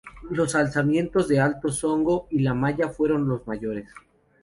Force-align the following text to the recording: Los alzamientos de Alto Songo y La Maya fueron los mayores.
Los 0.31 0.55
alzamientos 0.55 1.27
de 1.27 1.39
Alto 1.39 1.69
Songo 1.71 2.25
y 2.31 2.39
La 2.39 2.55
Maya 2.55 2.89
fueron 2.89 3.29
los 3.29 3.45
mayores. 3.45 3.87